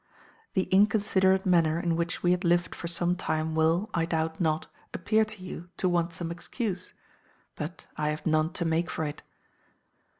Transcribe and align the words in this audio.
"The 0.53 0.63
inconsiderate 0.71 1.45
manner 1.45 1.79
in 1.79 1.95
which 1.95 2.23
we 2.23 2.31
had 2.31 2.43
lived 2.43 2.73
for 2.73 2.87
some 2.87 3.15
time 3.15 3.53
will, 3.53 3.91
I 3.93 4.05
doubt 4.05 4.41
not, 4.41 4.65
appear 4.95 5.23
to 5.25 5.43
you 5.43 5.69
to 5.77 5.87
want 5.87 6.11
some 6.11 6.31
excuse; 6.31 6.95
but 7.55 7.85
I 7.97 8.09
have 8.09 8.25
none 8.25 8.51
to 8.53 8.65
make 8.65 8.89
for 8.89 9.05
it. 9.05 9.21